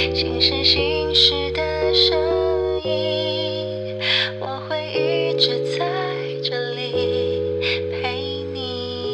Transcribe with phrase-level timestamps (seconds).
[0.00, 4.00] 心，事心事的声音。
[4.40, 9.12] 我会一直在这里陪你。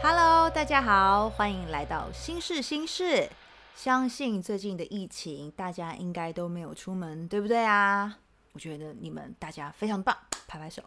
[0.00, 3.28] Hello，大家好，欢迎来到新事新事。
[3.74, 8.18] 相信最近的疫情，大家应该都没有出门，对不对啊？
[8.52, 10.80] 我觉得你们大家非常棒，拍拍手。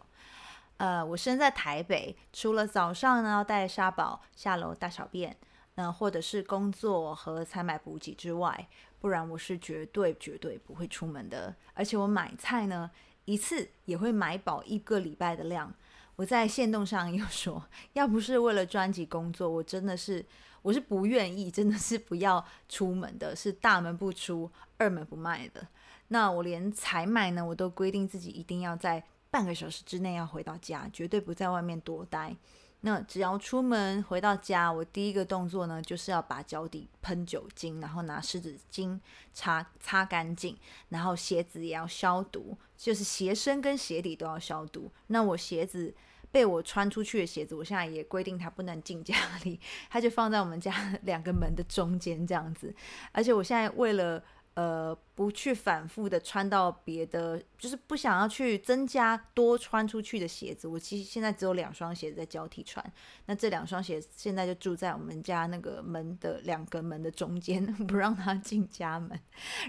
[0.78, 5.36] 呃，我身在台北，除了早上呢要带沙宝下楼大小便，
[5.76, 8.68] 那、或者是工作和采买补给之外，
[9.00, 11.54] 不然我是绝对绝对不会出门的。
[11.74, 12.90] 而且我买菜呢，
[13.24, 15.72] 一次也会买饱一个礼拜的量。
[16.16, 17.62] 我在线动上又说，
[17.92, 20.24] 要不是为了专辑工作，我真的是
[20.62, 25.66] 我是不愿意，真的是不要出门的，是大门不出，二门不迈的。
[26.08, 29.04] 那我连采买呢，我都规定自己一定要在
[29.36, 32.34] 半个小时之内要回到家，绝对不在外面多待。
[32.80, 38.98] 那只要出门回到家，我第一个动作呢，就是要把脚底喷酒精，然后拿湿纸巾
[39.34, 40.56] 擦擦干净，
[40.88, 44.90] 然后鞋子也要消毒，就是鞋身跟鞋底都要消毒。
[45.08, 45.94] 那我鞋子
[46.32, 50.72] 被我穿出去的鞋子，我现在也规定它不能进家里，它就放在我们家
[51.04, 52.74] 两个门的中间这样子。
[53.12, 54.24] 而且我现在为了
[54.56, 62.84] 呃不去反复的穿到别的，就是不想要去增加多穿出去的鞋子，我其实现在只有两双鞋子在交替穿。
[63.26, 69.18] 那这两双鞋现在就住在我们家那个门的两个门的中间， 不让它进家门。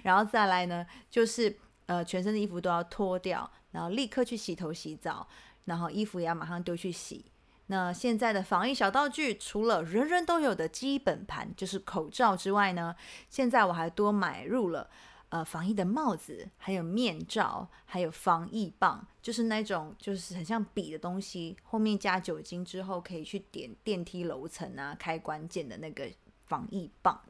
[0.04, 1.54] 然后再来呢，就是
[1.86, 5.28] 呃全身的衣服都要脱掉，然后立刻去洗头洗澡，
[5.66, 7.26] 然后衣服也要马上丢去洗。
[7.68, 12.96] 那现在的防疫小道具，除了人人都有的基本盘，就是口罩之外呢，
[13.30, 14.90] 现在我还多买入了
[15.30, 26.10] 呃防疫的帽子，还有面罩，还有防疫棒，就是那种就是很像笔的东西，后面加酒精之后可以去点电梯楼层啊开关键的那个
[26.46, 27.22] 防疫棒。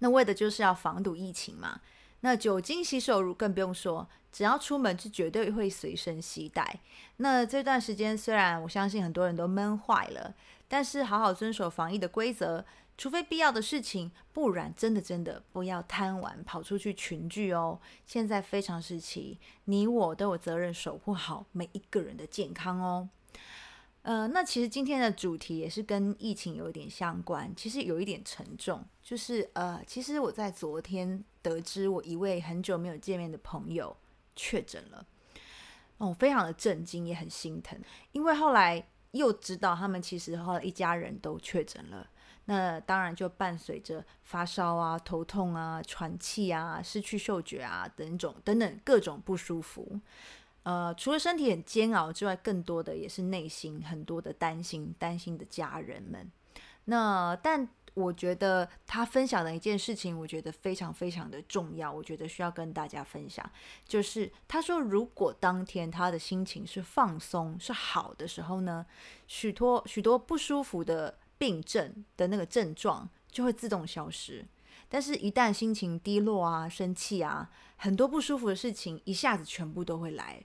[0.00, 1.80] 那为的就是要防堵疫情嘛。
[2.24, 6.80] 那酒精洗手乳更不用说，只要出门就绝对会随身携带。
[7.18, 10.34] 那这段时间虽然我相信很多人都闷坏了，
[10.66, 12.64] 但是好好遵守防疫的规则，
[12.96, 17.78] 除非必要的事情，不然真的真的不要贪玩跑出去群聚哦。
[18.06, 23.10] 现在非常时期，你我都有责任守护好每一个人的健康哦。
[24.04, 33.96] 呃，那其实今天的主题也是跟疫情有一点相关，其实有一点沉重，就是呃，其实我在昨天得知我一位很久没有见面的朋友
[34.36, 35.06] 确诊了，
[35.96, 37.80] 哦，我非常的震惊，也很心疼，
[38.12, 42.06] 因为后来又知道他们其实后来一家人都确诊了，
[42.44, 49.98] 那当然就伴随着发烧啊、头痛啊、喘气啊、失去嗅觉啊等种等等各种不舒服。
[50.64, 56.30] 呃，除了身体很煎熬之外，更多的也是内心很多的担心，担心的家人们。
[56.86, 63.48] 那但我觉得他分享的一件事情，我觉得非常非常的重要，我觉得需要跟大家分享。
[63.86, 68.84] 就是他说，如果当天他的心情是放松、是好的时候呢，
[69.28, 74.44] 许多许多不舒服的病症的那个症状就会自动消失。
[74.94, 80.40] 但是，一旦心情低落啊、生气啊，很多不舒服的事情一下子全部都会来。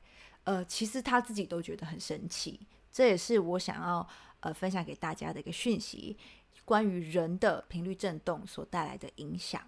[0.46, 2.60] 呃，其实他自己都觉得很生气，
[2.92, 6.18] 这也是我想要呃分享给大家的一个讯息，
[6.66, 9.62] 关于人的频率振动所带来的影响。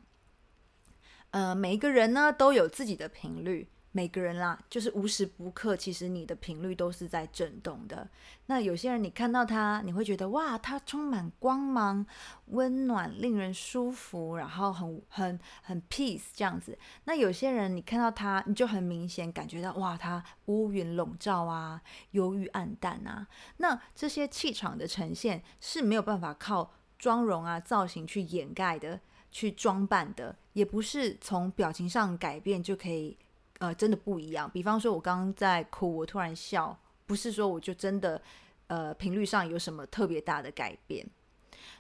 [1.30, 8.08] 呃，每一个人呢都有自己的频率，每个人啦，就是无时不刻，其实你的频率都是在震动的。
[8.46, 12.06] 那有些人你看到他，你会觉得哇，他充满光芒、
[12.48, 16.78] 温暖、令人舒服，然后很很很 peace 这样子。
[17.04, 21.82] 那有些人你看到他，你就很明显感觉到哇，他乌云笼罩啊，
[22.12, 23.28] 忧郁暗淡啊。
[23.58, 33.18] 那这些气场的呈现是没有办法靠妆容啊、造型去掩盖的，去装扮的，也不是从表情上改变就可以。
[33.62, 34.50] 呃，真的不一样。
[34.50, 36.76] 比方说，我刚刚在哭，我突然笑，
[37.06, 38.20] 不是说我就真的
[38.66, 41.08] 呃频率上有什么特别大的改变。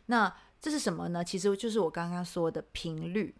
[0.05, 0.31] 那
[0.61, 1.23] 这是什么呢？
[1.23, 3.33] 其实就是我刚刚说的频率。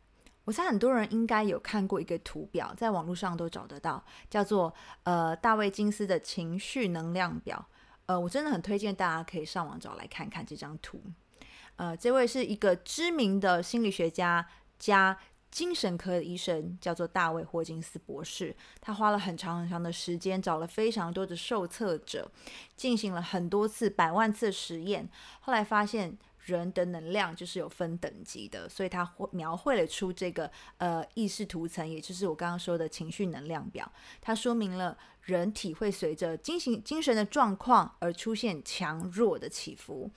[0.46, 4.74] 我猜很多人应该有看过一个图表，在网络上都找得到，叫做
[5.04, 7.64] 呃大卫金斯的情绪能量表。
[8.08, 11.00] 呃，我真的很推荐大家可以上网找来看看这张图。
[11.76, 14.48] 呃，这位是一个知名的心理学家
[14.80, 15.16] 加。
[15.52, 22.32] 精神科的医生叫做大卫霍金斯博士，他花了很长很长的时间，找了非常多的受测者，
[22.78, 25.08] 进行了很多次、百万次实验，
[25.42, 33.92] 后来发现人的能量就是有分等级的，所以他描绘了出这个呃意识图层，也就是我刚刚说的情绪能量表。
[34.22, 40.10] 它说明了人体会随着精神精神的状况而出现强弱的起伏。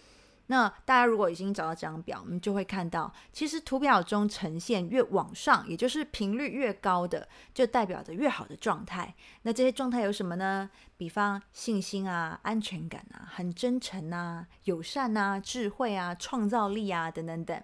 [0.46, 9.14] 那大家如果已经找到这张表，我们就会看到，其实图表中呈现越往上，也就是频率越高的，就代表着越好的状态。
[9.42, 10.70] 那这些状态有什么呢？
[10.96, 17.62] 比方信心啊、安全感啊、很真诚啊、友善啊、智慧啊、创造力啊等等等。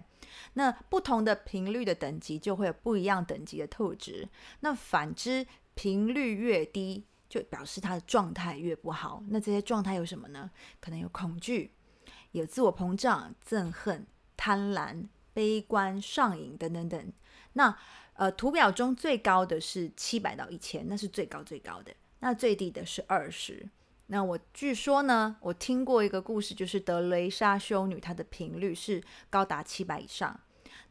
[0.53, 4.27] 那不同的频率的等级就会有不一样等级的特质。
[4.61, 5.45] 那反之，
[5.75, 9.23] 频率越低，就表示它的状态越不好。
[9.29, 10.49] 那这些状态有什么呢？
[10.79, 11.73] 可能有恐惧。
[12.31, 14.05] 有自我膨胀、憎恨、
[14.35, 17.13] 贪婪、悲观、上瘾等等等。
[17.53, 17.77] 那
[18.13, 21.91] 呃，图表中最高的是七百到一千，那是最高最高的。
[22.19, 23.67] 那最低的是二十。
[24.07, 30.39] 那我据说呢，我听过一个故事，就是德雷莎修女，她的频率是高达七百以上。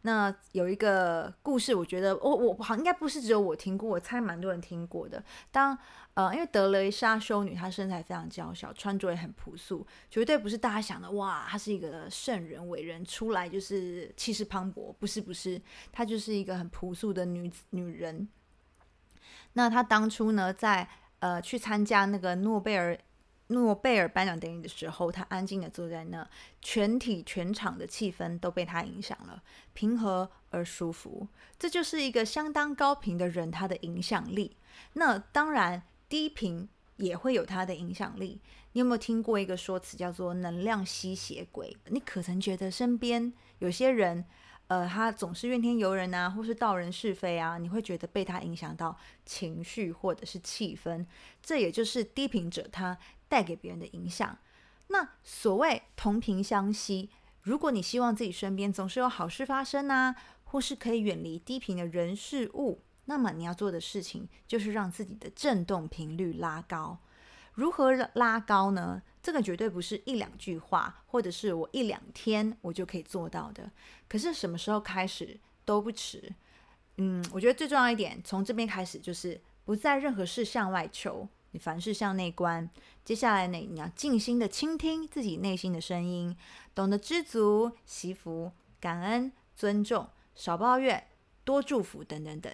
[0.03, 5.23] 那有一个故事，我觉得我我好应该不是只有我听过，我猜蛮多人听过的。
[5.51, 5.77] 当
[6.15, 14.93] 呃，因为德雷莎修女她身材非常娇小，穿着也很朴素，绝对不是大家想的哇，她是一个圣人伟人，出来就是气势磅礴。
[14.99, 15.61] 不是不是，
[15.93, 18.27] 她就是一个很朴素的女女人。
[19.53, 20.89] 那她当初呢，在
[21.19, 22.99] 呃去参加那个诺贝尔。
[23.51, 26.29] 诺贝尔颁奖典礼的时候，他安静的坐在那，
[26.61, 29.43] 全体全场的气氛都被他影响了，
[29.73, 31.29] 平和而舒服。
[31.59, 34.57] 这就是一个相当高频的人，他的影响力。
[34.95, 38.41] 那当然，低频也会有他的影响力。
[38.73, 41.77] 你有没有听过一个说辞叫做“能量吸血鬼”？
[41.91, 44.25] 你可曾觉得身边有些人？
[44.69, 51.05] 呃，他总是怨天尤人啊，或是道人是非啊，你会觉得被他影响到情绪或者是气氛，
[51.43, 52.97] 这也就是低频者他
[53.31, 54.37] 带给别人的影响。
[54.89, 57.09] 那所谓同频相吸，
[57.43, 66.99] 如果你希望自己身边总是有好事发生啊，或是可以远离低频的人事物，那么你要做的事情就是让自己的振动频率拉高。
[67.55, 69.01] 如何拉高呢？
[69.23, 73.71] 这个绝对不是一两句话，或者是我一两天我就可以做到的。
[74.09, 76.33] 可是什么时候开始都不迟。
[76.97, 82.69] 嗯，我觉得最重要一点，从这边开始就是不在任何事向外求，你凡事向内观。
[83.05, 86.37] 接下来呢，你要静心的倾听自己内心的声音，
[86.75, 91.07] 懂得知足、惜福、感恩、尊重，少抱怨，
[91.45, 92.53] 多祝福等等等。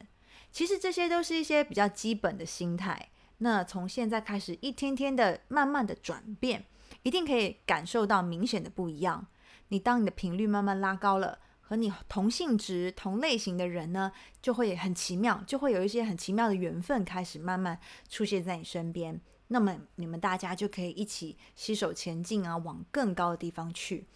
[0.51, 3.11] 其实这些都是一些比较基本的心态。
[3.39, 6.65] 那从现在开始，一天天的慢慢的转变，
[7.03, 9.27] 一定可以感受到明显的不一样。
[9.69, 19.21] 你当你的频率慢慢拉高了，和你同性质、同类型的人呢，就会很奇妙，就会有一些很奇妙的缘分开始慢慢出现在你身边。
[19.49, 24.07] 那么你们大家就可以一起携手前进啊，往更高的地方去。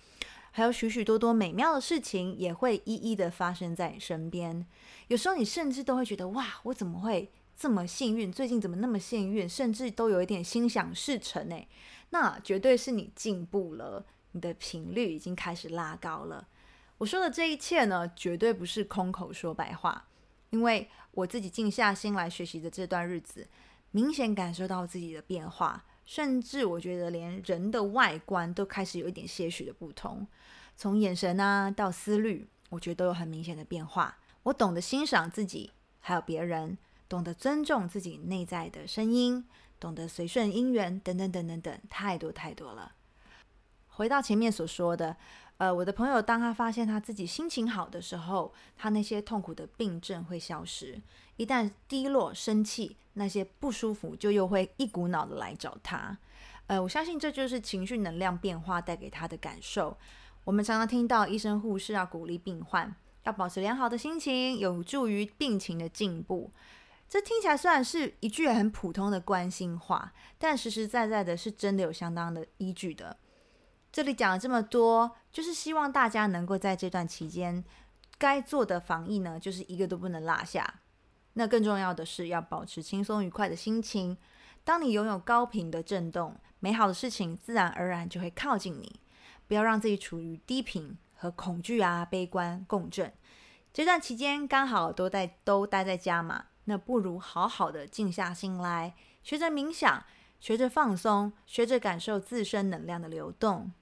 [0.53, 4.65] 还有许许多多美妙的事情也会一一的发生在你身边。
[5.09, 7.33] 有时候你甚至都会觉得，哇，我怎么会？
[7.57, 11.57] 这么幸运，最近怎么那么幸运，甚至都有一点心想事成呢？
[12.11, 16.49] 那绝对是你进步了，你的频率已经开始拉高了。
[17.01, 20.07] 我说的这一切呢，绝对不是空口说白话，
[20.51, 23.49] 因为我自己静下心来学习的这段日子，
[23.93, 30.27] 明显感受到自己的变化，甚至我觉得连人的外观都开始有一点些许的不同，
[30.77, 34.19] 从眼神啊到思虑，我觉得都有很明显的变化。
[34.43, 36.77] 我懂得欣赏自己，还有别人。
[37.09, 39.45] 懂得尊重自己内在的声音，
[39.81, 42.93] 懂得随顺因缘，等等等等等，太多太多了。
[43.89, 45.17] 回到前面所说的，
[45.61, 50.99] 呃，我的朋友当他发现他自己心情好的时候，他那些痛苦的病症会消失；
[51.37, 56.17] 一旦低落、生气，那些不舒服就又会一股脑的来找他。
[56.67, 59.95] 呃，我相信这就是情绪能量变化带给他的感受。
[60.45, 66.51] 我们常常听到医生、护士要鼓励病患要保持良好的心情，有助于病情的进步。
[67.07, 73.15] 这听起来虽然是一句很普通的关心话，但实实在在的是真的有相当的依据的。
[73.93, 77.65] 这里讲了这么多，就是希望大家能够在这段期间
[78.19, 80.81] 该做的防疫呢，就是一个都不能落下。
[81.35, 84.17] 那更重要的是要保持轻松愉快的心情。
[84.63, 89.01] 当你拥有高频的震动，美好的事情自然而然就会靠近你。
[89.47, 93.13] 不要让自己处于低频和恐惧啊、悲观共振。
[93.73, 96.47] 这段期间刚好都在都待在家嘛。
[96.65, 98.95] 那不如好好的静下心来，
[99.25, 100.05] 学着冥想，
[100.39, 103.73] 学着放松，学着感受自身能量的流动。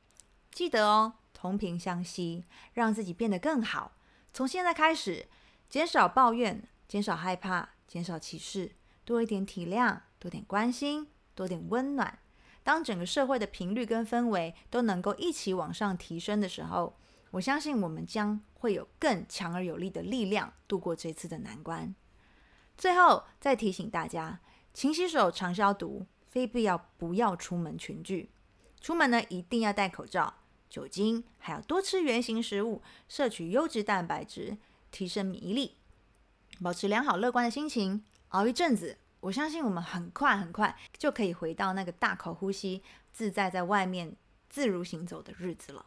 [0.51, 3.93] 记得哦，同频相吸，让自己变得更好。
[4.33, 5.27] 从现在开始，
[5.69, 8.73] 减少抱怨，减少害怕，减少歧视，
[9.05, 12.19] 多一点体谅，多点关心，多点温暖。
[12.63, 16.99] 当整个社会的频率跟氛围都能够一起往上提升的时候，
[17.31, 21.95] 我相信我们将会有更强而有力的力量度过这次的难关。
[22.77, 24.41] 最后再提醒大家，
[24.75, 28.31] 勤洗手、常消毒，非必要不要出门群聚。
[28.81, 30.33] 出门呢一定要戴口罩、
[30.69, 34.57] 酒精，还要多吃原形食物，摄取优质蛋白质，
[34.91, 35.77] 提升免疫力，
[36.63, 38.05] 保持良好乐观的心情。
[38.29, 42.83] 熬一阵子，我相信我们很快很快就可以回到那个大口呼吸、
[43.13, 44.15] 自在在外面
[44.51, 45.87] 自如行走的日子了。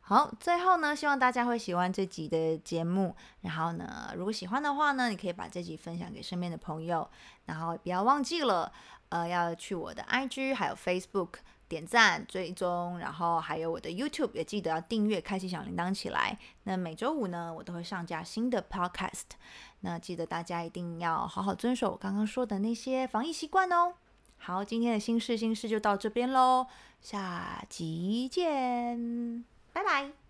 [0.00, 3.16] 好，最后呢，希望大家会喜欢这集的节目。
[3.40, 7.08] 然后呢，如果喜欢的话呢，你可以把这集分享给身边的朋友。
[7.46, 8.72] 然后不要忘记了，
[9.08, 11.38] 呃，要去我的 IG 还有 Facebook
[11.68, 16.38] 点赞追踪，然后还有我的 YouTube 也记得要订阅，开启小铃铛起来。
[16.64, 19.36] 那每周五呢，我都会上架新的 Podcast。
[19.80, 23.94] 那记得大家一定要好好遵守我刚刚说的那些防疫习惯哦。
[24.38, 26.66] 好，今天的新事新事就到这边喽，
[27.00, 29.44] 下集见。
[29.72, 30.25] 拜拜。